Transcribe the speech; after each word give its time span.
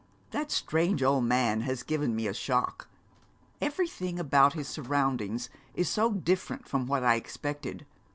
'That 0.31 0.49
strange 0.49 1.03
old 1.03 1.25
man 1.25 1.61
has 1.61 1.83
given 1.83 2.15
me 2.15 2.25
a 2.25 2.33
shock. 2.33 2.87
Everything 3.61 4.17
about 4.17 4.53
his 4.53 4.67
surroundings 4.67 5.47
is 5.75 5.89
so 5.89 6.09
different 6.13 6.67
from 6.67 6.87
what 6.87 7.03
I 7.03 7.13
expected. 7.13 7.85